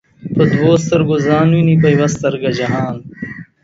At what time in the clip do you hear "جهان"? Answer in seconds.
2.59-2.95